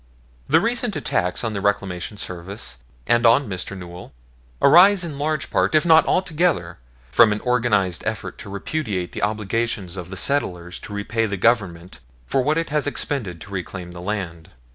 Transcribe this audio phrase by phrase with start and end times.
[0.49, 3.77] The recent attacks on the Reclamation Service, and on Mr.
[3.77, 4.13] Newell,
[4.59, 6.79] arise in large part, if not altogether,
[7.11, 11.99] from an organized effort to repudiate the obligation of the settlers to repay the Government
[12.25, 14.49] for what it has expended to reclaim the land.